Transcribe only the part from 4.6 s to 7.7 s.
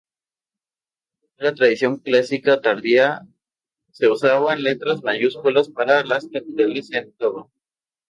letras mayúsculas para las capitales en todo.